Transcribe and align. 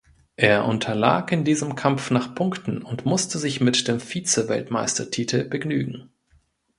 Er 0.35 0.65
unterlag 0.65 1.31
in 1.31 1.43
diesem 1.45 1.75
Kampf 1.75 2.09
nach 2.09 2.33
Punkten 2.33 2.81
und 2.81 3.05
musste 3.05 3.37
sich 3.37 3.61
mit 3.61 3.87
dem 3.87 3.99
Vize-Weltmeistertitel 3.99 5.43
begnügen. 5.47 6.09